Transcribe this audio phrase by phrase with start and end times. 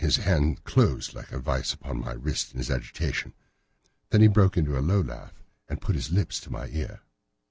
[0.03, 3.33] His hand closed like a vice upon my wrist in his agitation.
[4.09, 7.01] Then he broke into a low laugh and put his lips to my ear.